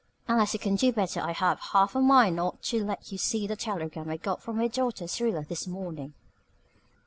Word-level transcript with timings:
Unless 0.27 0.53
you 0.55 0.59
can 0.59 0.77
do 0.77 0.91
better 0.91 1.19
I 1.19 1.31
have 1.33 1.59
half 1.59 1.93
a 1.93 2.01
mind 2.01 2.35
not 2.37 2.63
to 2.63 2.83
let 2.83 3.11
you 3.11 3.19
see 3.19 3.45
the 3.45 3.55
telegram 3.55 4.09
I 4.09 4.17
got 4.17 4.41
from 4.41 4.57
my 4.57 4.67
daughter 4.67 5.07
Syrilla 5.07 5.43
this 5.47 5.67
morning." 5.67 6.15